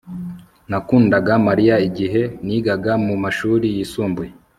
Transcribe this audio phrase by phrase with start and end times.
[0.69, 4.31] Nakundaga Mariya igihe nigaga mu mashuri yisumbuye